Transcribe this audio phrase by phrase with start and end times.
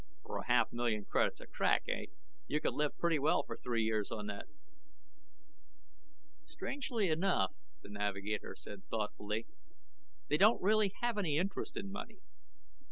[0.23, 2.07] "For a half million credits a crack, eh?
[2.47, 4.47] You could live pretty well for three years on that."
[6.47, 9.45] "Strangely enough," the navigator said thoughtfully,
[10.27, 12.17] "they don't really have any interest in money.